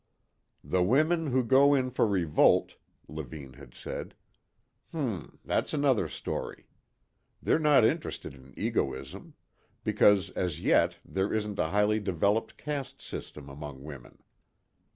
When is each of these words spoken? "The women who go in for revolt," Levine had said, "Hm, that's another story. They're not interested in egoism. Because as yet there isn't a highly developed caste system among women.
"The 0.63 0.81
women 0.81 1.27
who 1.27 1.43
go 1.43 1.75
in 1.75 1.91
for 1.91 2.07
revolt," 2.07 2.73
Levine 3.07 3.53
had 3.53 3.75
said, 3.75 4.15
"Hm, 4.91 5.37
that's 5.45 5.75
another 5.75 6.07
story. 6.09 6.65
They're 7.39 7.59
not 7.59 7.85
interested 7.85 8.33
in 8.33 8.55
egoism. 8.57 9.35
Because 9.83 10.31
as 10.31 10.59
yet 10.59 10.97
there 11.05 11.31
isn't 11.31 11.59
a 11.59 11.67
highly 11.69 11.99
developed 11.99 12.57
caste 12.57 12.99
system 12.99 13.47
among 13.47 13.83
women. 13.83 14.17